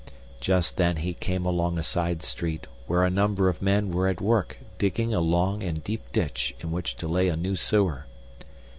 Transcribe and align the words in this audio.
Just 0.39 0.77
then 0.77 0.95
he 0.95 1.13
came 1.13 1.45
along 1.45 1.77
a 1.77 1.83
side 1.83 2.23
street 2.23 2.65
where 2.87 3.03
a 3.03 3.11
number 3.11 3.49
of 3.49 3.61
men 3.61 3.91
were 3.91 4.07
at 4.07 4.19
work 4.19 4.57
digging 4.79 5.13
a 5.13 5.19
long 5.21 5.61
and 5.61 5.83
deep 5.83 6.11
ditch 6.11 6.55
in 6.59 6.71
which 6.71 6.95
to 6.95 7.07
lay 7.07 7.27
a 7.27 7.35
new 7.35 7.55
sewer. 7.55 8.07